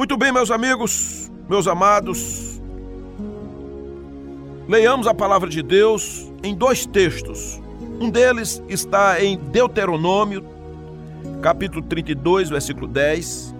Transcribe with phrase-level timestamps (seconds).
[0.00, 2.58] Muito bem, meus amigos, meus amados.
[4.66, 7.60] Leiamos a palavra de Deus em dois textos.
[8.00, 10.42] Um deles está em Deuteronômio,
[11.42, 13.54] capítulo 32, versículo 10.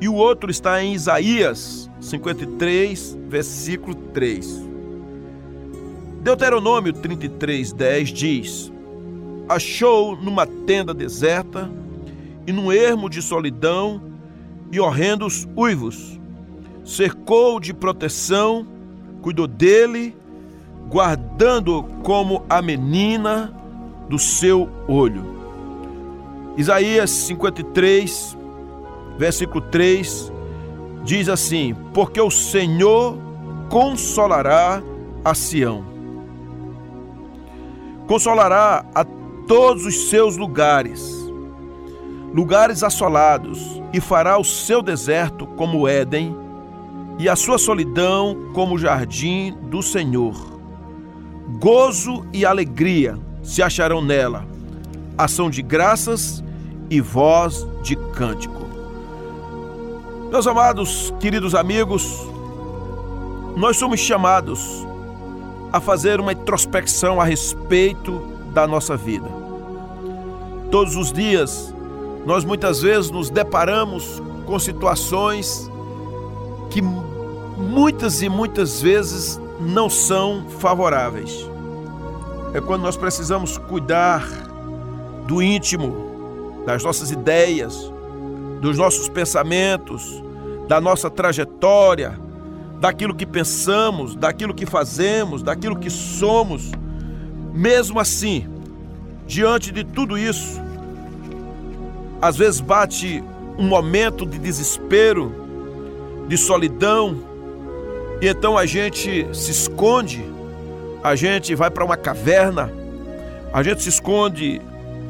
[0.00, 4.66] E o outro está em Isaías 53, versículo 3.
[6.22, 8.72] Deuteronômio 33, 10 diz:
[9.48, 11.70] Achou numa tenda deserta
[12.48, 14.09] e num ermo de solidão
[14.70, 16.18] e horrendos uivos.
[16.84, 18.66] Cercou de proteção,
[19.20, 20.16] cuidou dele,
[20.88, 23.54] guardando como a menina
[24.08, 25.38] do seu olho.
[26.56, 28.36] Isaías 53,
[29.16, 30.32] versículo 3,
[31.04, 33.16] diz assim: Porque o Senhor
[33.68, 34.82] consolará
[35.24, 35.84] a Sião,
[38.06, 39.04] consolará a
[39.46, 41.19] todos os seus lugares,
[42.32, 46.36] lugares assolados, e fará o seu deserto como Éden
[47.18, 50.58] e a sua solidão como o jardim do Senhor.
[51.58, 54.46] Gozo e alegria se acharão nela,
[55.18, 56.42] ação de graças
[56.88, 58.60] e voz de cântico.
[60.30, 62.26] Meus amados, queridos amigos,
[63.56, 64.86] nós somos chamados
[65.72, 68.20] a fazer uma introspecção a respeito
[68.54, 69.28] da nossa vida.
[70.70, 71.74] Todos os dias
[72.24, 75.70] nós muitas vezes nos deparamos com situações
[76.70, 76.82] que
[77.56, 81.48] muitas e muitas vezes não são favoráveis.
[82.54, 84.26] É quando nós precisamos cuidar
[85.26, 87.92] do íntimo, das nossas ideias,
[88.60, 90.22] dos nossos pensamentos,
[90.66, 92.18] da nossa trajetória,
[92.80, 96.70] daquilo que pensamos, daquilo que fazemos, daquilo que somos.
[97.52, 98.48] Mesmo assim,
[99.26, 100.60] diante de tudo isso,
[102.20, 103.22] às vezes bate
[103.58, 105.32] um momento de desespero,
[106.28, 107.16] de solidão,
[108.20, 110.22] e então a gente se esconde,
[111.02, 112.70] a gente vai para uma caverna,
[113.52, 114.60] a gente se esconde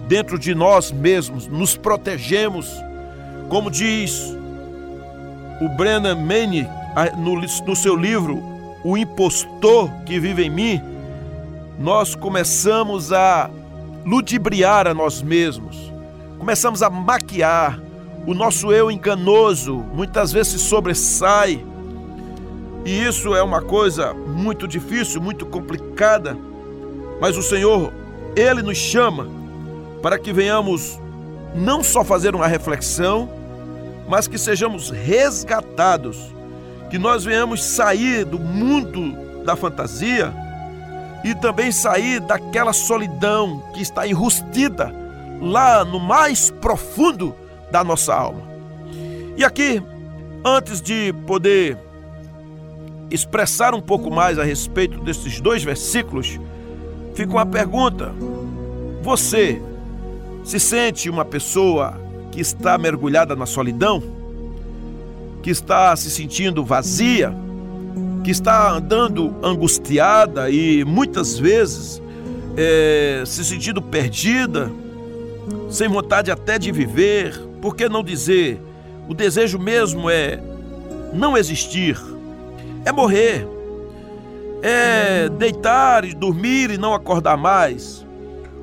[0.07, 2.69] dentro de nós mesmos, nos protegemos,
[3.49, 4.35] como diz
[5.61, 6.67] o Brennan Manning
[7.19, 8.43] no, no seu livro
[8.83, 10.81] O Impostor que Vive em Mim,
[11.79, 13.51] nós começamos a
[14.05, 15.91] ludibriar a nós mesmos
[16.41, 17.79] começamos a maquiar,
[18.27, 21.63] o nosso eu enganoso muitas vezes se sobressai.
[22.83, 26.37] E isso é uma coisa muito difícil, muito complicada.
[27.21, 27.93] Mas o Senhor,
[28.35, 29.29] Ele nos chama
[30.01, 30.99] para que venhamos
[31.55, 33.29] não só fazer uma reflexão,
[34.09, 36.35] mas que sejamos resgatados,
[36.89, 40.33] que nós venhamos sair do mundo da fantasia
[41.23, 45.00] e também sair daquela solidão que está enrustida
[45.41, 47.35] lá no mais profundo
[47.71, 48.43] da nossa alma.
[49.37, 49.83] E aqui,
[50.45, 51.79] antes de poder
[53.11, 56.39] expressar um pouco mais a respeito desses dois versículos,
[57.15, 58.13] fica uma pergunta.
[59.03, 59.61] Você
[60.45, 61.99] se sente uma pessoa
[62.31, 64.03] que está mergulhada na solidão?
[65.43, 67.35] Que está se sentindo vazia?
[68.23, 72.01] Que está andando angustiada e muitas vezes
[72.57, 74.71] é, se sentindo perdida?
[75.71, 78.61] Sem vontade até de viver, por que não dizer?
[79.09, 80.41] O desejo mesmo é
[81.13, 81.97] não existir,
[82.85, 83.47] é morrer,
[84.63, 88.05] é deitar e dormir e não acordar mais,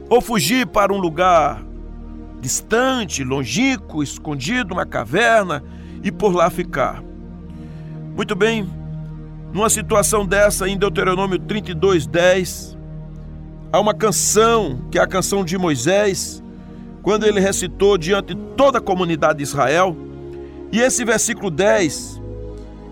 [0.09, 1.63] ou fugir para um lugar
[2.41, 5.63] distante, longínquo, escondido, uma caverna
[6.03, 7.01] e por lá ficar.
[8.15, 8.67] Muito bem,
[9.53, 12.77] numa situação dessa, em Deuteronômio 32, 10,
[13.71, 16.43] há uma canção, que é a canção de Moisés,
[17.07, 19.95] quando ele recitou diante de toda a comunidade de Israel.
[20.73, 22.21] E esse versículo 10,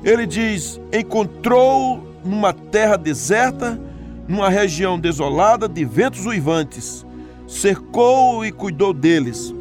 [0.06, 3.78] ele diz: Encontrou numa terra deserta,
[4.26, 7.06] numa região desolada de ventos uivantes,
[7.46, 9.54] cercou e cuidou deles.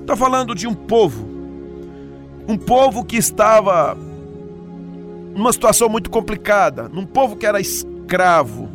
[0.00, 1.24] Está falando de um povo,
[2.48, 3.96] um povo que estava
[5.36, 8.68] numa situação muito complicada, num povo que era escravo,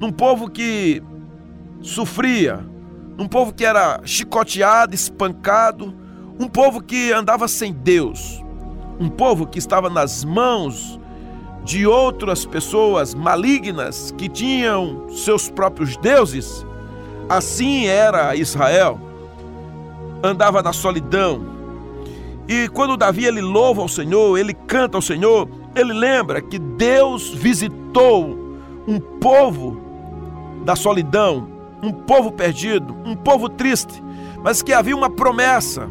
[0.00, 1.02] num povo que
[1.82, 2.71] sofria,
[3.22, 5.94] um povo que era chicoteado, espancado,
[6.40, 8.42] um povo que andava sem Deus,
[8.98, 10.98] um povo que estava nas mãos
[11.64, 16.66] de outras pessoas malignas que tinham seus próprios deuses.
[17.28, 18.98] Assim era Israel.
[20.20, 21.46] Andava na solidão.
[22.48, 27.28] E quando Davi ele louva ao Senhor, ele canta ao Senhor, ele lembra que Deus
[27.28, 28.36] visitou
[28.88, 29.80] um povo
[30.64, 31.51] da solidão,
[31.82, 34.02] um povo perdido, um povo triste,
[34.42, 35.88] mas que havia uma promessa.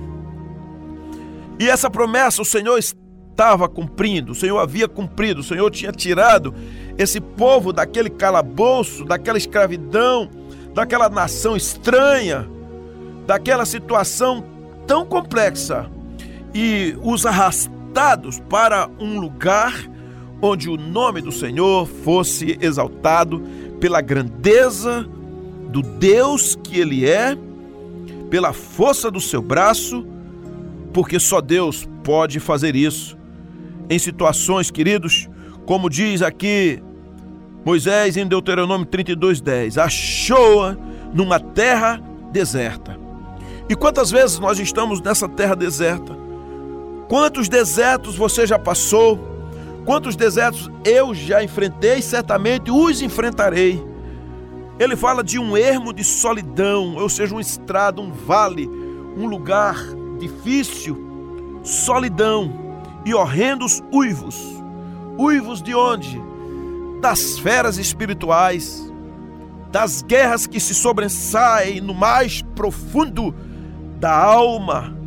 [1.59, 6.53] E essa promessa o Senhor estava cumprindo, o Senhor havia cumprido, o Senhor tinha tirado
[6.97, 10.29] esse povo daquele calabouço, daquela escravidão,
[10.73, 12.47] daquela nação estranha,
[13.27, 14.43] daquela situação
[14.87, 15.89] tão complexa
[16.53, 19.73] e os arrastados para um lugar
[20.41, 23.41] onde o nome do Senhor fosse exaltado
[23.79, 25.07] pela grandeza
[25.71, 27.37] do Deus que Ele é,
[28.29, 30.05] pela força do seu braço,
[30.93, 33.17] porque só Deus pode fazer isso.
[33.89, 35.29] Em situações, queridos,
[35.65, 36.81] como diz aqui
[37.63, 40.77] Moisés em Deuteronômio 32:10, achou-a
[41.13, 42.01] numa terra
[42.31, 42.99] deserta.
[43.69, 46.17] E quantas vezes nós estamos nessa terra deserta?
[47.07, 49.19] Quantos desertos você já passou?
[49.85, 52.01] Quantos desertos eu já enfrentei?
[52.01, 53.90] Certamente os enfrentarei.
[54.81, 58.67] Ele fala de um ermo de solidão, ou seja, um estrado, um vale,
[59.15, 59.77] um lugar
[60.17, 62.51] difícil, solidão
[63.05, 64.35] e horrendos uivos.
[65.19, 66.19] Uivos de onde?
[66.99, 68.91] Das feras espirituais,
[69.71, 73.35] das guerras que se sobressaem no mais profundo
[73.99, 74.97] da alma,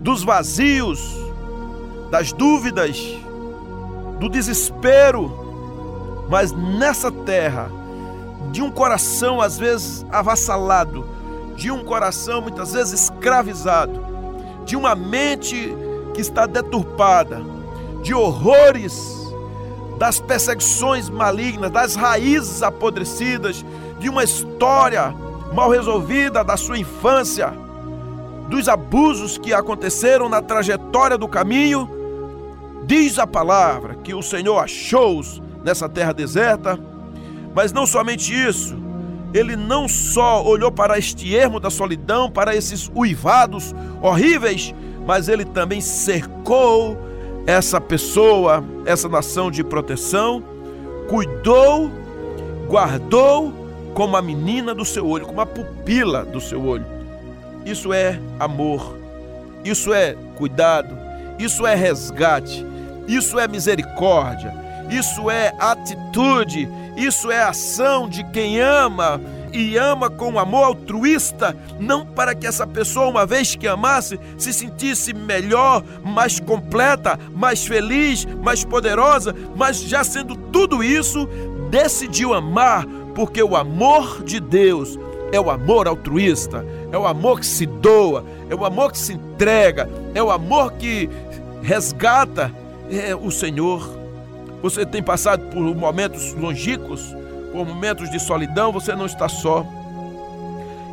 [0.00, 1.06] dos vazios,
[2.10, 2.96] das dúvidas,
[4.18, 7.81] do desespero, mas nessa terra,
[8.50, 11.06] de um coração às vezes avassalado,
[11.56, 14.00] de um coração muitas vezes escravizado,
[14.64, 15.74] de uma mente
[16.14, 17.42] que está deturpada,
[18.02, 19.22] de horrores,
[19.98, 23.64] das perseguições malignas, das raízes apodrecidas,
[23.98, 25.14] de uma história
[25.52, 27.52] mal resolvida da sua infância
[28.48, 31.88] dos abusos que aconteceram na trajetória do caminho,
[32.84, 36.78] diz a palavra que o Senhor achou-os nessa terra deserta,
[37.54, 38.76] mas não somente isso,
[39.34, 44.74] ele não só olhou para este ermo da solidão, para esses uivados horríveis,
[45.06, 46.98] mas ele também cercou
[47.46, 50.42] essa pessoa, essa nação de proteção,
[51.08, 51.90] cuidou,
[52.68, 53.52] guardou
[53.94, 56.86] como a menina do seu olho, como a pupila do seu olho.
[57.64, 58.96] Isso é amor,
[59.64, 60.96] isso é cuidado,
[61.38, 62.64] isso é resgate,
[63.08, 64.52] isso é misericórdia,
[64.90, 69.20] isso é atitude, isso é ação de quem ama
[69.52, 74.52] e ama com amor altruísta, não para que essa pessoa, uma vez que amasse, se
[74.52, 81.28] sentisse melhor, mais completa, mais feliz, mais poderosa, mas já sendo tudo isso,
[81.70, 84.98] decidiu amar, porque o amor de Deus
[85.32, 89.14] é o amor altruísta, é o amor que se doa, é o amor que se
[89.14, 91.08] entrega, é o amor que
[91.62, 92.52] resgata.
[92.90, 94.01] É o Senhor.
[94.62, 97.14] Você tem passado por momentos longínquos,
[97.52, 99.66] por momentos de solidão, você não está só.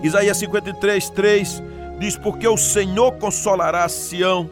[0.01, 1.63] Isaías 53, 3
[1.99, 4.49] diz: Porque o Senhor consolará Sião,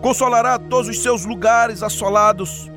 [0.00, 2.70] consolará todos os seus lugares assolados,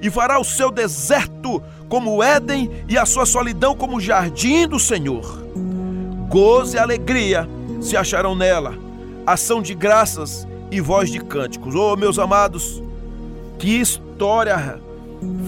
[0.00, 5.42] e fará o seu deserto como Éden e a sua solidão como jardim do Senhor
[6.32, 7.46] gozo e alegria
[7.82, 8.74] se acharão nela,
[9.26, 11.74] ação de graças e voz de cânticos.
[11.74, 12.82] Oh, meus amados,
[13.58, 14.80] que história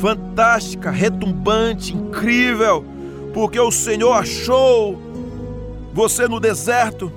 [0.01, 2.85] fantástica, retumbante, incrível,
[3.33, 5.01] porque o Senhor achou
[5.93, 7.11] você no deserto,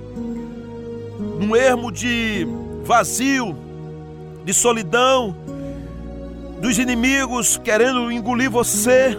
[1.40, 2.48] num ermo de
[2.84, 3.56] vazio,
[4.46, 5.36] de solidão,
[6.62, 9.18] dos inimigos querendo engolir você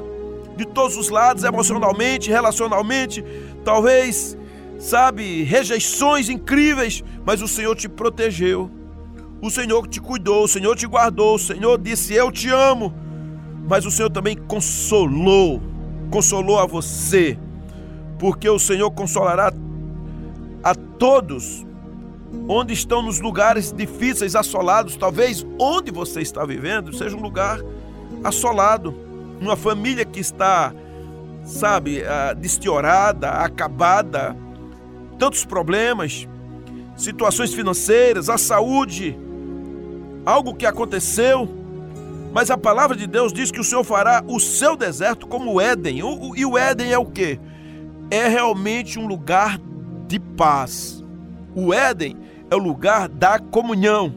[0.57, 3.25] de todos os lados, emocionalmente, relacionalmente,
[3.65, 4.37] talvez
[4.79, 8.71] sabe, rejeições incríveis, mas o Senhor te protegeu.
[9.41, 12.93] O Senhor te cuidou, o Senhor te guardou, o Senhor disse: Eu te amo.
[13.69, 15.61] Mas o Senhor também consolou,
[16.11, 17.39] consolou a você,
[18.19, 19.53] porque o Senhor consolará
[20.65, 21.67] a todos
[22.49, 27.61] onde estão nos lugares difíceis, assolados, talvez onde você está vivendo seja um lugar
[28.25, 28.95] assolado,
[29.41, 30.73] uma família que está,
[31.45, 34.37] sabe, ah, destiorada, acabada,
[35.19, 36.27] tantos problemas,
[36.97, 39.17] situações financeiras, a saúde,
[40.25, 41.58] algo que aconteceu.
[42.33, 45.61] Mas a palavra de Deus diz que o Senhor fará o seu deserto como o
[45.61, 45.99] Éden.
[46.37, 47.41] E o Éden é o que?
[48.11, 49.59] É realmente um lugar
[50.07, 51.05] de paz.
[51.55, 52.17] O Éden
[52.51, 54.15] é o lugar da comunhão.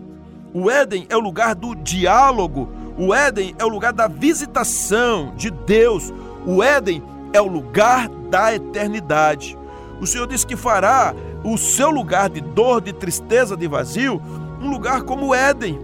[0.53, 2.70] O Éden é o lugar do diálogo.
[2.98, 6.13] O Éden é o lugar da visitação de Deus.
[6.46, 7.01] O Éden
[7.34, 9.58] é o lugar da eternidade.
[10.01, 11.13] O Senhor disse que fará
[11.44, 14.22] o seu lugar de dor, de tristeza, de vazio,
[14.62, 15.80] um lugar como o Éden,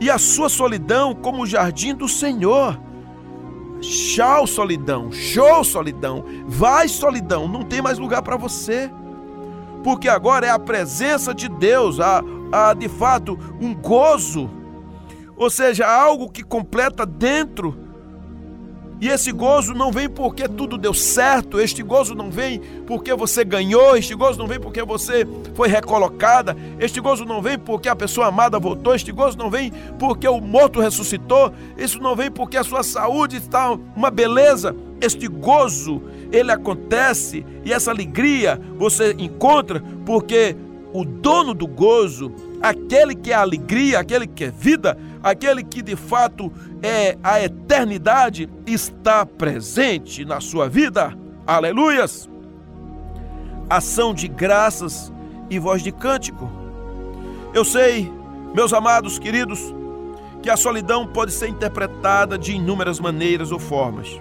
[0.00, 2.80] e a sua solidão como o jardim do Senhor.
[3.80, 8.90] Tchau, solidão, show, solidão, vai, solidão, não tem mais lugar para você,
[9.82, 14.50] porque agora é a presença de Deus, a, a de fato um gozo,
[15.34, 17.89] ou seja, algo que completa dentro
[19.00, 23.42] e esse gozo não vem porque tudo deu certo, este gozo não vem porque você
[23.42, 27.96] ganhou, este gozo não vem porque você foi recolocada, este gozo não vem porque a
[27.96, 32.58] pessoa amada voltou, este gozo não vem porque o morto ressuscitou, isso não vem porque
[32.58, 34.76] a sua saúde está uma beleza.
[35.00, 40.54] Este gozo, ele acontece e essa alegria você encontra porque
[40.92, 45.96] o dono do gozo, aquele que é alegria, aquele que é vida, aquele que de
[45.96, 51.16] fato é a eternidade, está presente na sua vida.
[51.46, 52.28] Aleluias!
[53.68, 55.12] Ação de graças
[55.48, 56.50] e voz de cântico.
[57.52, 58.10] Eu sei,
[58.54, 59.60] meus amados queridos,
[60.42, 64.20] que a solidão pode ser interpretada de inúmeras maneiras ou formas.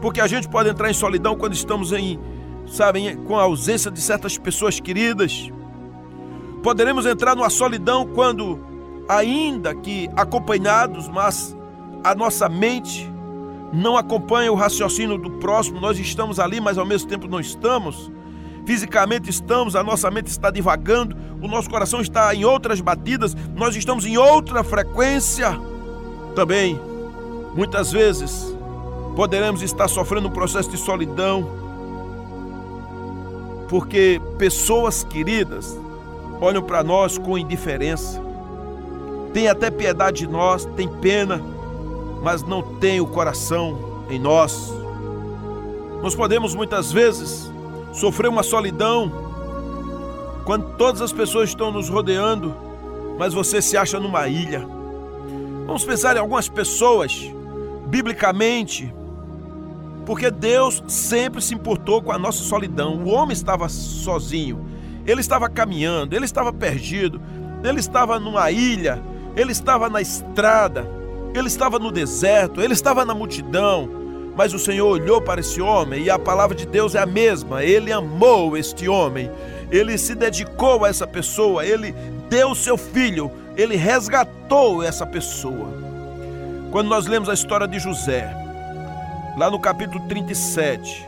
[0.00, 2.18] Porque a gente pode entrar em solidão quando estamos em,
[2.66, 5.50] sabem, com a ausência de certas pessoas queridas.
[6.62, 8.69] Poderemos entrar numa solidão quando
[9.10, 11.56] ainda que acompanhados, mas
[12.04, 13.10] a nossa mente
[13.72, 18.10] não acompanha o raciocínio do próximo, nós estamos ali, mas ao mesmo tempo não estamos.
[18.64, 23.74] Fisicamente estamos, a nossa mente está divagando, o nosso coração está em outras batidas, nós
[23.74, 25.58] estamos em outra frequência.
[26.36, 26.80] Também,
[27.56, 28.56] muitas vezes,
[29.16, 31.48] poderemos estar sofrendo um processo de solidão,
[33.68, 35.76] porque pessoas queridas
[36.40, 38.29] olham para nós com indiferença
[39.32, 41.40] tem até piedade de nós, tem pena,
[42.22, 43.78] mas não tem o coração
[44.10, 44.72] em nós.
[46.02, 47.50] Nós podemos muitas vezes
[47.92, 49.12] sofrer uma solidão
[50.44, 52.54] quando todas as pessoas estão nos rodeando,
[53.18, 54.66] mas você se acha numa ilha.
[55.66, 57.30] Vamos pensar em algumas pessoas,
[57.86, 58.92] biblicamente,
[60.04, 62.96] porque Deus sempre se importou com a nossa solidão.
[63.04, 64.66] O homem estava sozinho,
[65.06, 67.20] ele estava caminhando, ele estava perdido,
[67.62, 69.00] ele estava numa ilha,
[69.36, 70.86] ele estava na estrada,
[71.34, 73.88] ele estava no deserto, ele estava na multidão,
[74.36, 77.62] mas o Senhor olhou para esse homem e a palavra de Deus é a mesma.
[77.62, 79.30] Ele amou este homem,
[79.70, 81.94] ele se dedicou a essa pessoa, ele
[82.28, 85.68] deu seu filho, ele resgatou essa pessoa.
[86.70, 88.32] Quando nós lemos a história de José,
[89.36, 91.06] lá no capítulo 37,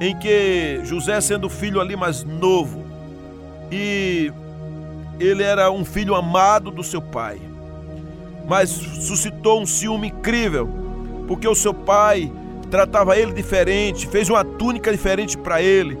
[0.00, 2.84] em que José, sendo filho ali mais novo,
[3.72, 4.32] e
[5.18, 7.40] ele era um filho amado do seu pai,
[8.46, 10.68] mas suscitou um ciúme incrível,
[11.26, 12.30] porque o seu pai
[12.70, 15.98] tratava ele diferente, fez uma túnica diferente para ele.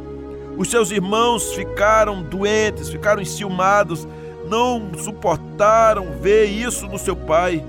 [0.56, 4.06] Os seus irmãos ficaram doentes, ficaram enciumados,
[4.48, 7.62] não suportaram ver isso no seu pai.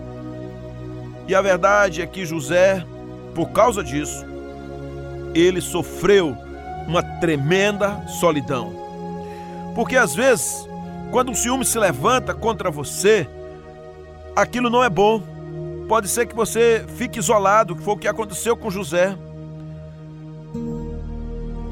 [1.28, 2.86] E a verdade é que José,
[3.36, 4.26] por causa disso,
[5.36, 6.36] ele sofreu
[6.88, 8.74] uma tremenda solidão.
[9.76, 10.68] Porque às vezes
[11.12, 13.28] quando o ciúme se levanta contra você,
[14.36, 15.22] aquilo não é bom.
[15.88, 19.18] Pode ser que você fique isolado, que foi o que aconteceu com José.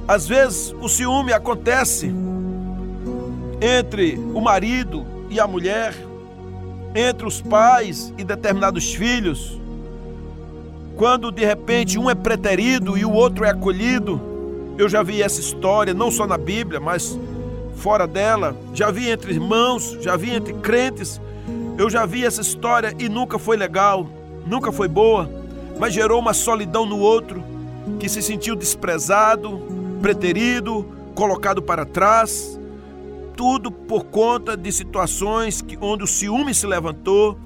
[0.08, 2.14] Às vezes o ciúme acontece
[3.62, 5.94] entre o marido e a mulher,
[6.94, 9.60] entre os pais e determinados filhos.
[10.96, 14.22] Quando de repente um é preterido e o outro é acolhido.
[14.78, 17.20] Eu já vi essa história, não só na Bíblia, mas
[17.76, 21.22] fora dela, já vi entre irmãos, já vi entre crentes.
[21.78, 24.08] Eu já vi essa história e nunca foi legal,
[24.46, 25.30] nunca foi boa,
[25.78, 27.44] mas gerou uma solidão no outro
[28.00, 29.62] que se sentiu desprezado,
[30.02, 32.60] preterido, colocado para trás.
[33.36, 37.38] Tudo por conta de situações que, onde o ciúme se levantou,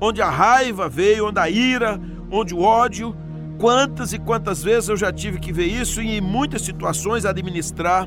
[0.00, 3.14] onde a raiva veio, onde a ira, onde o ódio.
[3.58, 8.06] Quantas e quantas vezes eu já tive que ver isso e em muitas situações administrar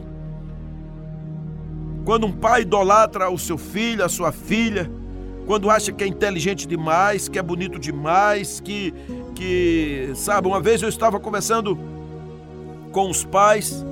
[2.09, 4.89] quando um pai idolatra o seu filho, a sua filha,
[5.45, 8.91] quando acha que é inteligente demais, que é bonito demais, que,
[9.35, 11.77] que sabe, uma vez eu estava conversando
[12.91, 13.85] com os pais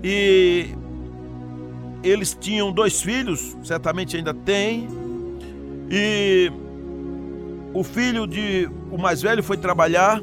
[0.00, 0.68] e
[2.04, 4.86] eles tinham dois filhos, certamente ainda têm,
[5.90, 6.52] e
[7.74, 10.22] o filho de o mais velho foi trabalhar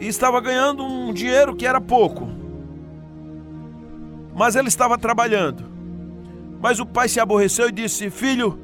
[0.00, 2.33] e estava ganhando um dinheiro que era pouco.
[4.34, 5.64] Mas ele estava trabalhando.
[6.60, 8.58] Mas o pai se aborreceu e disse: Filho,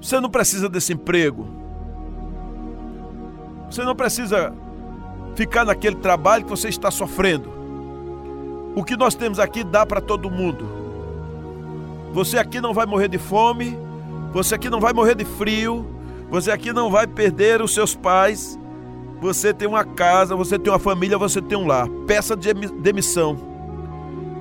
[0.00, 1.46] você não precisa desse emprego.
[3.70, 4.54] Você não precisa
[5.34, 7.52] ficar naquele trabalho que você está sofrendo.
[8.74, 10.66] O que nós temos aqui dá para todo mundo.
[12.12, 13.78] Você aqui não vai morrer de fome,
[14.32, 15.86] você aqui não vai morrer de frio,
[16.30, 18.58] você aqui não vai perder os seus pais.
[19.20, 21.88] Você tem uma casa, você tem uma família, você tem um lar.
[22.06, 23.47] Peça demissão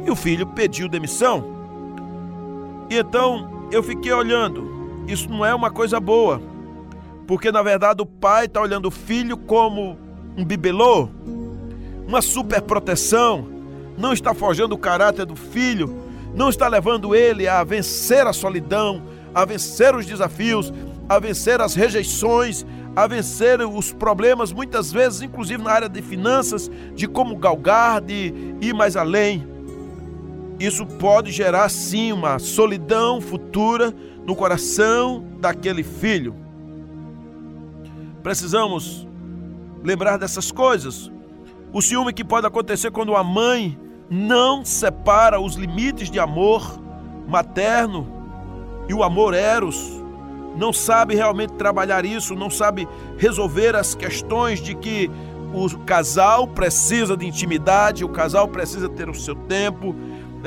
[0.08, 1.44] e o filho pediu demissão.
[2.90, 5.06] E então eu fiquei olhando.
[5.06, 6.42] Isso não é uma coisa boa,
[7.28, 9.98] porque na verdade o pai está olhando o filho como
[10.38, 11.10] um bibelô,
[12.08, 13.48] uma super proteção,
[13.98, 15.94] não está forjando o caráter do filho,
[16.34, 19.02] não está levando ele a vencer a solidão,
[19.34, 20.74] a vencer os desafios,
[21.10, 26.70] a vencer as rejeições, a vencer os problemas, muitas vezes, inclusive na área de finanças,
[26.96, 29.57] de como galgar, de ir mais além.
[30.60, 33.94] Isso pode gerar sim uma solidão futura
[34.26, 36.36] no coração daquele filho.
[38.24, 39.08] Precisamos
[39.84, 41.12] lembrar dessas coisas.
[41.72, 43.78] O ciúme que pode acontecer quando a mãe
[44.10, 46.80] não separa os limites de amor
[47.28, 48.08] materno
[48.88, 50.02] e o amor eros,
[50.56, 52.88] não sabe realmente trabalhar isso, não sabe
[53.18, 55.12] resolver as questões de que
[55.54, 59.96] o casal precisa de intimidade, o casal precisa ter o seu tempo,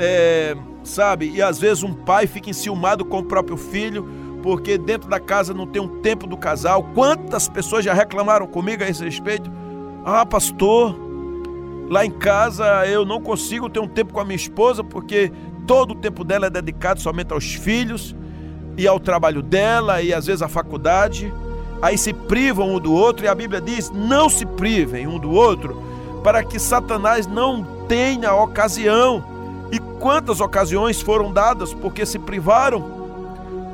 [0.01, 1.29] é, sabe?
[1.29, 4.07] E às vezes um pai fica enciumado com o próprio filho,
[4.41, 6.83] porque dentro da casa não tem um tempo do casal.
[6.95, 9.51] Quantas pessoas já reclamaram comigo a esse respeito?
[10.03, 10.95] Ah, pastor,
[11.87, 15.31] lá em casa eu não consigo ter um tempo com a minha esposa porque
[15.67, 18.15] todo o tempo dela é dedicado somente aos filhos
[18.75, 21.31] e ao trabalho dela e às vezes à faculdade.
[21.79, 25.31] Aí se privam um do outro e a Bíblia diz: não se privem um do
[25.31, 25.81] outro,
[26.23, 29.30] para que Satanás não tenha ocasião.
[30.01, 32.81] Quantas ocasiões foram dadas porque se privaram?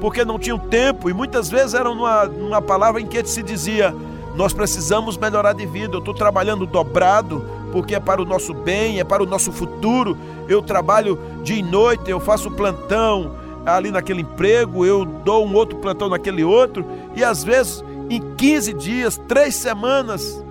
[0.02, 3.96] Porque não tinham tempo, e muitas vezes eram numa, numa palavra em que se dizia:
[4.36, 9.00] Nós precisamos melhorar de vida, eu estou trabalhando dobrado, porque é para o nosso bem,
[9.00, 10.18] é para o nosso futuro.
[10.50, 13.32] Eu trabalho dia e noite, eu faço plantão,
[13.66, 18.74] ali naquele emprego, eu dou um outro plantão naquele outro, e às vezes em 15
[18.74, 20.44] dias, três semanas,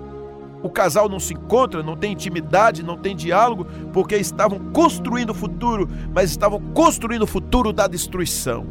[0.61, 5.33] o casal não se encontra, não tem intimidade, não tem diálogo, porque estavam construindo o
[5.33, 8.65] futuro, mas estavam construindo o futuro da destruição.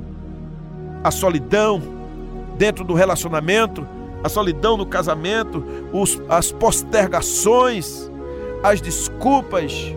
[1.02, 1.80] A solidão
[2.58, 3.86] dentro do relacionamento,
[4.22, 8.10] a solidão no casamento, os, as postergações,
[8.62, 9.94] as desculpas,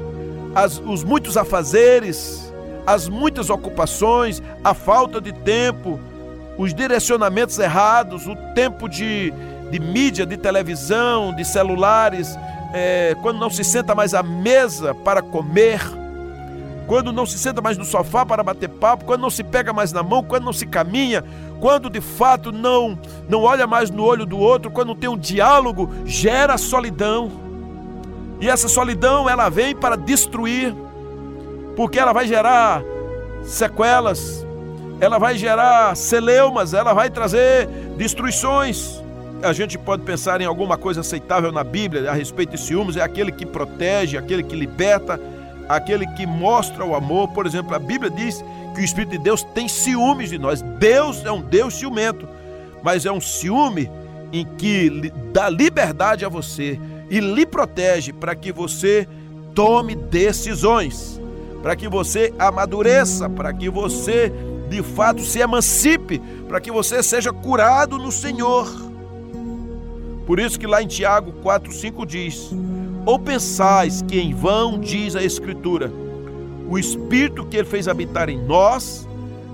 [0.53, 2.53] as, os muitos afazeres,
[2.85, 5.99] as muitas ocupações, a falta de tempo,
[6.57, 9.33] os direcionamentos errados, o tempo de,
[9.71, 12.37] de mídia, de televisão, de celulares,
[12.73, 15.81] é, quando não se senta mais à mesa para comer,
[16.87, 19.91] quando não se senta mais no sofá para bater papo, quando não se pega mais
[19.91, 21.23] na mão, quando não se caminha,
[21.59, 25.17] quando de fato não não olha mais no olho do outro, quando não tem um
[25.17, 27.31] diálogo, gera solidão.
[28.41, 30.73] E essa solidão ela vem para destruir
[31.75, 32.81] porque ela vai gerar
[33.43, 34.45] sequelas,
[34.99, 39.01] ela vai gerar celeumas, ela vai trazer destruições.
[39.41, 43.01] A gente pode pensar em alguma coisa aceitável na Bíblia a respeito de ciúmes, é
[43.01, 45.19] aquele que protege, aquele que liberta,
[45.67, 47.29] aquele que mostra o amor.
[47.29, 48.43] Por exemplo, a Bíblia diz
[48.75, 50.61] que o Espírito de Deus tem ciúmes de nós.
[50.61, 52.27] Deus é um Deus ciumento,
[52.83, 53.89] mas é um ciúme
[54.31, 59.07] em que dá liberdade a você e lhe protege para que você
[59.55, 61.19] tome decisões
[61.61, 64.31] para que você amadureça, para que você
[64.69, 68.88] de fato se emancipe, para que você seja curado no Senhor.
[70.29, 72.51] Por isso que lá em Tiago 4:5 diz:
[73.03, 75.91] Ou pensais que em vão diz a escritura,
[76.69, 79.07] o espírito que ele fez habitar em nós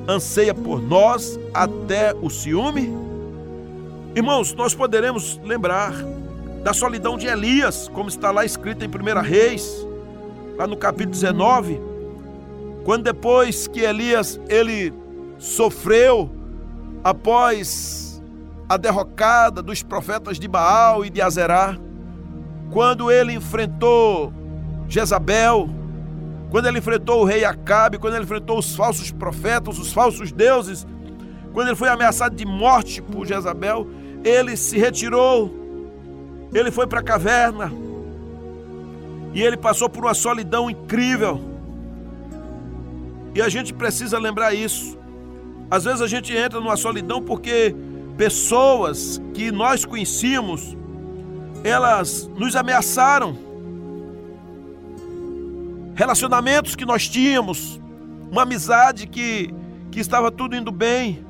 [0.06, 2.94] anseia por nós até o ciúme?
[4.14, 5.94] Irmãos, nós poderemos lembrar
[6.62, 9.88] da solidão de Elias, como está lá escrito em 1 Reis,
[10.58, 11.80] lá no capítulo 19,
[12.84, 14.92] quando depois que Elias ele
[15.38, 16.30] sofreu
[17.02, 18.05] após
[18.68, 21.78] a derrocada dos profetas de Baal e de Azerá,
[22.72, 24.34] quando ele enfrentou
[24.88, 25.70] Jezabel,
[26.50, 30.86] quando ele enfrentou o rei Acabe, quando ele enfrentou os falsos profetas, os falsos deuses,
[31.54, 33.88] quando ele foi ameaçado de morte por Jezabel,
[34.24, 35.54] ele se retirou,
[36.54, 37.72] ele foi para a caverna
[39.34, 41.42] e ele passou por uma solidão incrível.
[43.36, 44.98] E a gente precisa lembrar isso.
[45.70, 47.76] Às vezes a gente entra numa solidão porque
[48.18, 50.76] pessoas que nós conhecíamos,
[51.64, 53.38] elas nos ameaçaram.
[55.94, 57.80] Relacionamentos que nós tínhamos,
[58.32, 59.54] uma amizade que,
[59.92, 61.26] que estava tudo indo bem.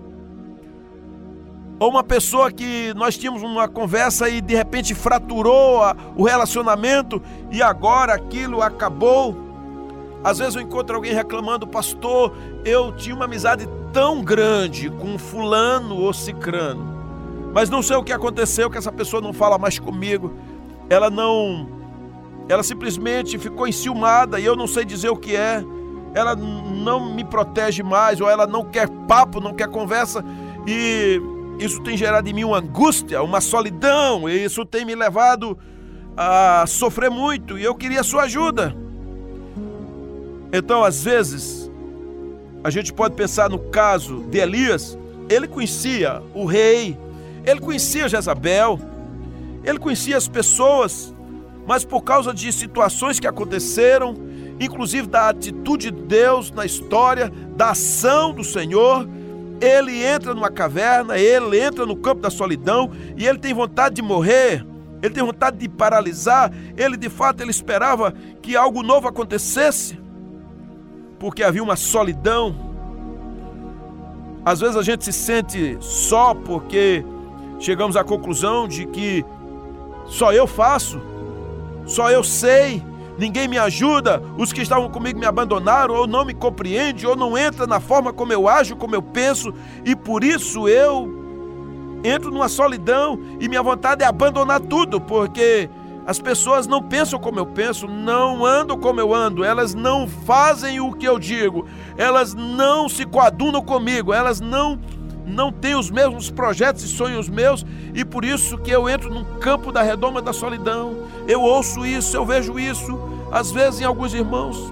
[1.78, 7.22] Ou uma pessoa que nós tínhamos uma conversa e de repente fraturou a, o relacionamento
[7.52, 9.36] e agora aquilo acabou.
[10.24, 15.96] Às vezes eu encontro alguém reclamando, pastor, eu tinha uma amizade tão grande com fulano
[15.96, 16.86] ou cicrano,
[17.54, 20.34] mas não sei o que aconteceu, que essa pessoa não fala mais comigo,
[20.90, 21.66] ela não,
[22.50, 25.64] ela simplesmente ficou enciumada e eu não sei dizer o que é,
[26.14, 30.26] ela não me protege mais, ou ela não quer papo, não quer conversa,
[30.68, 31.22] e
[31.58, 35.58] isso tem gerado em mim uma angústia, uma solidão, e isso tem me levado
[36.18, 38.76] a sofrer muito, e eu queria sua ajuda.
[40.52, 41.65] Então, às vezes,
[42.66, 44.98] a gente pode pensar no caso de Elias,
[45.30, 46.98] ele conhecia o rei,
[47.46, 48.80] ele conhecia Jezabel,
[49.64, 51.14] ele conhecia as pessoas,
[51.68, 54.16] mas por causa de situações que aconteceram,
[54.60, 59.08] inclusive da atitude de Deus na história, da ação do Senhor,
[59.62, 64.02] ele entra numa caverna, ele entra no campo da solidão e ele tem vontade de
[64.02, 64.66] morrer,
[65.04, 70.04] ele tem vontade de paralisar, ele de fato ele esperava que algo novo acontecesse,
[71.20, 72.56] porque havia uma solidão.
[74.44, 77.04] Às vezes a gente se sente só porque
[77.60, 79.26] chegamos à conclusão de que
[80.06, 81.02] só eu faço,
[81.86, 82.84] só eu sei,
[83.18, 87.38] ninguém me ajuda, os que estavam comigo me abandonaram, ou não me compreende, ou não
[87.38, 91.24] entra na forma como eu ajo, como eu penso, e por isso eu
[92.04, 95.70] entro numa solidão e minha vontade é abandonar tudo, porque
[96.06, 100.80] as pessoas não pensam como eu penso, não andam como eu ando, elas não fazem
[100.80, 101.66] o que eu digo,
[101.98, 104.80] elas não se coadunam comigo, elas não
[105.26, 107.66] não têm os mesmos projetos e sonhos meus,
[107.96, 111.08] e por isso que eu entro num campo da redoma da solidão.
[111.28, 113.00] Eu ouço isso, eu vejo isso,
[113.32, 114.72] às vezes em alguns irmãos.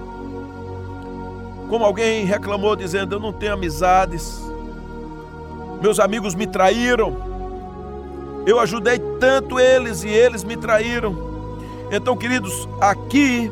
[1.68, 4.40] Como alguém reclamou dizendo: "Eu não tenho amizades.
[5.82, 7.33] Meus amigos me traíram.
[8.46, 11.16] Eu ajudei tanto eles e eles me traíram.
[11.90, 13.50] Então, queridos, aqui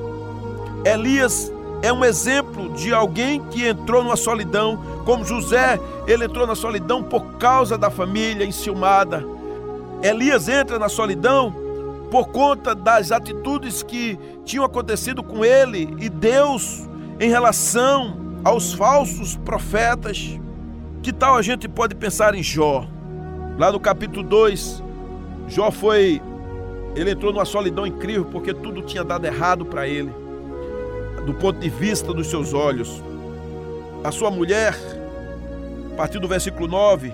[0.85, 1.53] Elias
[1.83, 7.03] é um exemplo de alguém que entrou numa solidão, como José, ele entrou na solidão
[7.03, 9.25] por causa da família enciumada.
[10.03, 11.55] Elias entra na solidão
[12.11, 19.37] por conta das atitudes que tinham acontecido com ele e Deus em relação aos falsos
[19.37, 20.39] profetas.
[21.03, 22.87] Que tal a gente pode pensar em Jó?
[23.59, 24.83] Lá no capítulo 2,
[25.49, 26.21] Jó foi.
[26.95, 30.13] Ele entrou numa solidão incrível porque tudo tinha dado errado para ele,
[31.25, 33.03] do ponto de vista dos seus olhos.
[34.05, 34.77] A sua mulher,
[35.93, 37.13] a partir do versículo 9,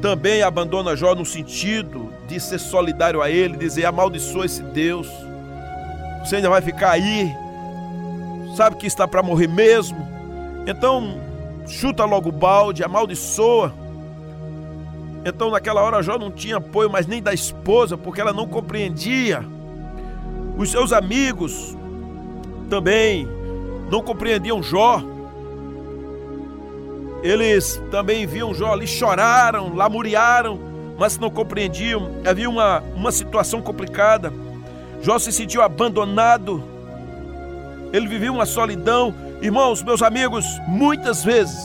[0.00, 5.08] também abandona Jó no sentido de ser solidário a ele, dizer: amaldiçoa esse Deus,
[6.24, 7.34] você ainda vai ficar aí,
[8.56, 10.06] sabe que está para morrer mesmo,
[10.66, 11.20] então
[11.66, 13.83] chuta logo o balde, amaldiçoa.
[15.24, 19.42] Então, naquela hora, Jó não tinha apoio mais nem da esposa, porque ela não compreendia.
[20.56, 21.76] Os seus amigos
[22.68, 23.26] também
[23.90, 25.02] não compreendiam Jó.
[27.22, 30.60] Eles também viam Jó ali, choraram, lamuriaram,
[30.98, 32.10] mas não compreendiam.
[32.28, 34.30] Havia uma, uma situação complicada.
[35.00, 36.62] Jó se sentiu abandonado.
[37.94, 39.14] Ele vivia uma solidão.
[39.40, 41.56] Irmãos, meus amigos, muitas vezes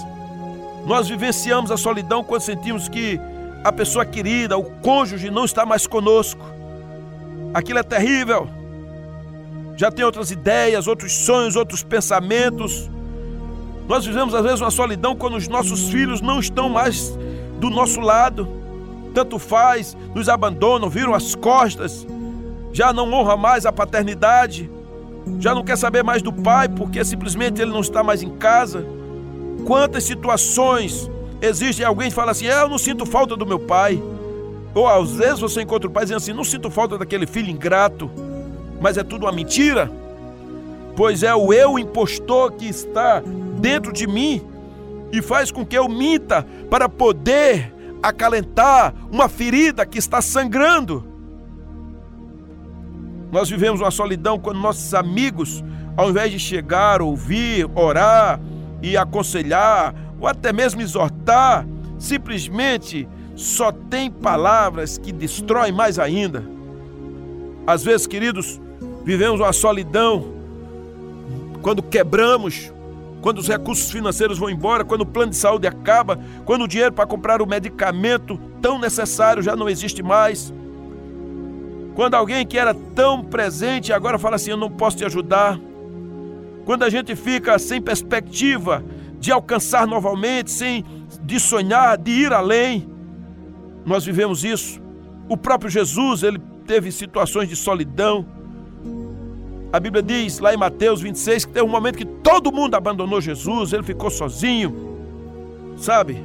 [0.85, 3.19] nós vivenciamos a solidão quando sentimos que
[3.63, 6.41] a pessoa querida, o cônjuge não está mais conosco.
[7.53, 8.47] Aquilo é terrível.
[9.75, 12.89] Já tem outras ideias, outros sonhos, outros pensamentos.
[13.87, 17.17] Nós vivemos às vezes uma solidão quando os nossos filhos não estão mais
[17.59, 18.47] do nosso lado.
[19.13, 22.05] Tanto faz, nos abandonam, viram as costas,
[22.71, 24.69] já não honra mais a paternidade,
[25.39, 28.85] já não quer saber mais do pai porque simplesmente ele não está mais em casa.
[29.65, 31.09] Quantas situações
[31.41, 34.01] Existe alguém que fala assim: é, Eu não sinto falta do meu pai.
[34.73, 38.09] Ou às vezes você encontra o pai dizendo assim: Não sinto falta daquele filho ingrato.
[38.81, 39.91] Mas é tudo uma mentira.
[40.95, 43.21] Pois é o eu impostor que está
[43.59, 44.41] dentro de mim
[45.11, 51.05] e faz com que eu minta para poder acalentar uma ferida que está sangrando.
[53.31, 55.63] Nós vivemos uma solidão quando nossos amigos,
[55.95, 58.39] ao invés de chegar, ouvir, orar
[58.81, 60.81] e aconselhar, ou até mesmo
[61.97, 66.43] simplesmente só tem palavras que destroem mais ainda.
[67.65, 68.59] Às vezes, queridos,
[69.03, 70.33] vivemos uma solidão
[71.61, 72.71] quando quebramos,
[73.21, 76.93] quando os recursos financeiros vão embora, quando o plano de saúde acaba, quando o dinheiro
[76.93, 80.53] para comprar o medicamento tão necessário já não existe mais.
[81.95, 85.59] Quando alguém que era tão presente agora fala assim: Eu não posso te ajudar.
[86.65, 88.83] Quando a gente fica sem perspectiva
[89.19, 90.85] de alcançar novamente, sem
[91.21, 92.89] de sonhar, de ir além.
[93.85, 94.81] Nós vivemos isso.
[95.27, 98.25] O próprio Jesus, ele teve situações de solidão.
[99.71, 103.21] A Bíblia diz lá em Mateus 26 que teve um momento que todo mundo abandonou
[103.21, 104.97] Jesus, ele ficou sozinho.
[105.77, 106.23] Sabe?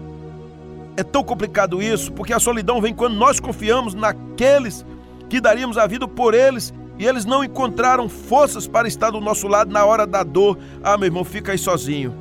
[0.97, 4.85] É tão complicado isso, porque a solidão vem quando nós confiamos naqueles
[5.29, 9.49] que daríamos a vida por eles e eles não encontraram forças para estar do nosso
[9.49, 10.59] lado na hora da dor.
[10.83, 12.15] Ah, meu irmão, fica aí sozinho.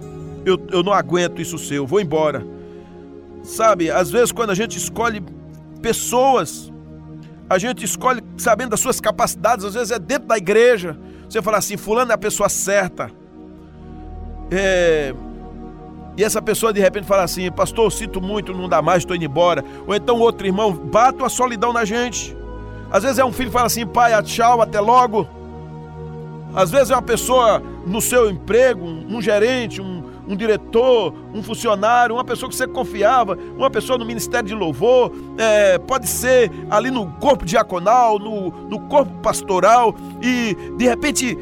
[0.46, 2.46] eu, eu não aguento isso seu, vou embora.
[3.44, 5.22] Sabe, às vezes quando a gente escolhe
[5.82, 6.72] pessoas,
[7.50, 10.98] a gente escolhe sabendo das suas capacidades, às vezes é dentro da igreja.
[11.30, 13.12] Você fala assim, fulano é a pessoa certa.
[14.50, 15.14] É...
[16.16, 19.26] E essa pessoa de repente fala assim, pastor, sinto muito, não dá mais, estou indo
[19.26, 19.64] embora.
[19.86, 22.36] Ou então outro irmão, bate a solidão na gente.
[22.92, 25.28] Às vezes é um filho que fala assim, pai, tchau, até logo.
[26.56, 30.03] Às vezes é uma pessoa no seu emprego, um gerente, um,
[30.34, 35.12] um diretor, um funcionário, uma pessoa que você confiava, uma pessoa no ministério de louvor,
[35.38, 41.38] é, pode ser ali no corpo diaconal, no, no corpo pastoral, e de repente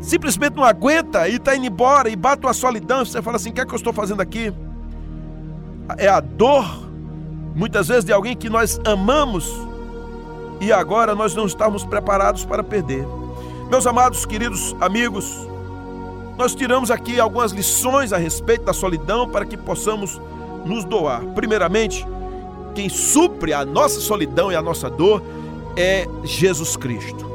[0.00, 3.50] simplesmente não aguenta e está indo embora e bate uma solidão, e você fala assim:
[3.50, 4.52] o que é que eu estou fazendo aqui?
[5.98, 6.88] É a dor,
[7.54, 9.50] muitas vezes, de alguém que nós amamos
[10.60, 13.06] e agora nós não estamos preparados para perder.
[13.70, 15.48] Meus amados, queridos amigos,
[16.36, 20.20] nós tiramos aqui algumas lições a respeito da solidão para que possamos
[20.64, 21.22] nos doar.
[21.34, 22.06] Primeiramente,
[22.74, 25.22] quem supre a nossa solidão e a nossa dor
[25.76, 27.32] é Jesus Cristo.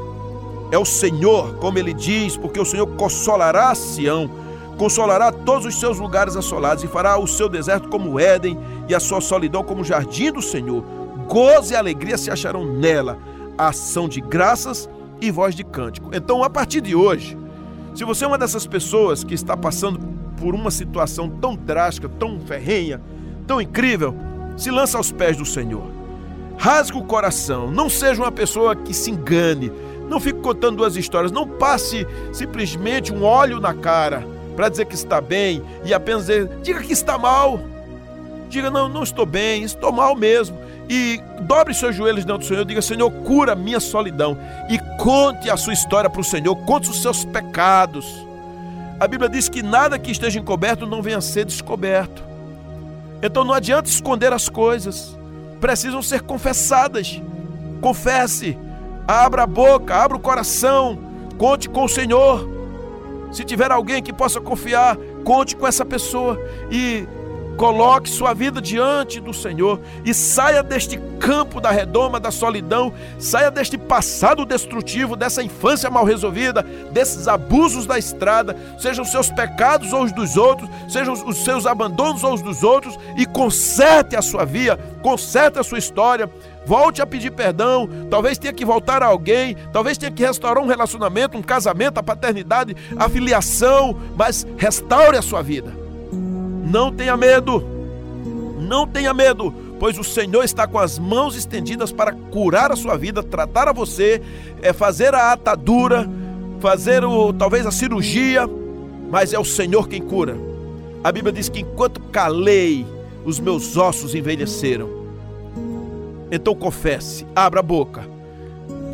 [0.70, 4.30] É o Senhor, como ele diz, porque o Senhor consolará Sião,
[4.76, 8.58] consolará todos os seus lugares assolados e fará o seu deserto como Éden
[8.88, 10.84] e a sua solidão como jardim do Senhor.
[11.26, 13.18] Gozo e alegria se acharão nela,
[13.56, 14.88] ação de graças
[15.20, 16.10] e voz de cântico.
[16.14, 17.36] Então, a partir de hoje,
[18.00, 20.00] se você é uma dessas pessoas que está passando
[20.40, 22.98] por uma situação tão drástica, tão ferrenha,
[23.46, 24.16] tão incrível,
[24.56, 25.84] se lança aos pés do Senhor.
[26.56, 29.70] Rasgue o coração, não seja uma pessoa que se engane,
[30.08, 34.94] não fique contando duas histórias, não passe simplesmente um óleo na cara para dizer que
[34.94, 37.60] está bem e apenas dizer, diga que está mal.
[38.50, 40.58] Diga, não, não estou bem, estou mal mesmo.
[40.88, 44.36] E dobre seus joelhos diante do Senhor, diga, Senhor, cura minha solidão.
[44.68, 48.04] E conte a sua história para o Senhor, conte os seus pecados.
[48.98, 52.24] A Bíblia diz que nada que esteja encoberto não venha a ser descoberto.
[53.22, 55.16] Então não adianta esconder as coisas,
[55.60, 57.22] precisam ser confessadas.
[57.80, 58.58] Confesse,
[59.06, 60.98] abra a boca, abra o coração,
[61.38, 62.48] conte com o Senhor.
[63.30, 66.36] Se tiver alguém que possa confiar, conte com essa pessoa
[66.68, 67.06] e
[67.56, 73.50] Coloque sua vida diante do Senhor e saia deste campo da redoma da solidão, saia
[73.50, 80.04] deste passado destrutivo, dessa infância mal resolvida, desses abusos da estrada, sejam seus pecados ou
[80.04, 84.46] os dos outros, sejam os seus abandonos ou os dos outros, e conserte a sua
[84.46, 86.30] via, conserte a sua história.
[86.64, 90.66] Volte a pedir perdão, talvez tenha que voltar a alguém, talvez tenha que restaurar um
[90.66, 95.79] relacionamento, um casamento, a paternidade, a filiação, mas restaure a sua vida.
[96.64, 97.64] Não tenha medo,
[98.58, 102.96] não tenha medo, pois o Senhor está com as mãos estendidas para curar a sua
[102.96, 104.20] vida, tratar a você,
[104.62, 106.08] é fazer a atadura,
[106.60, 108.48] fazer o talvez a cirurgia,
[109.10, 110.36] mas é o Senhor quem cura.
[111.02, 112.86] A Bíblia diz que enquanto calei,
[113.24, 114.88] os meus ossos envelheceram.
[116.30, 118.06] Então confesse, abra a boca,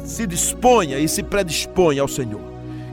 [0.05, 2.40] se disponha e se predisponha ao Senhor.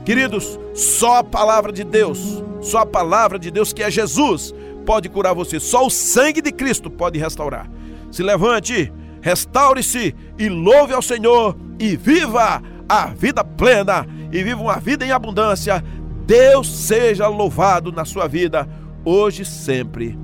[0.04, 4.54] Queridos, só a palavra de Deus, só a palavra de Deus que é Jesus,
[4.84, 7.68] pode curar você, só o sangue de Cristo pode restaurar.
[8.10, 14.78] Se levante, restaure-se e louve ao Senhor e viva a vida plena e viva uma
[14.78, 15.82] vida em abundância.
[16.26, 18.68] Deus seja louvado na sua vida,
[19.04, 20.18] hoje e sempre.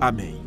[0.00, 0.41] Amém.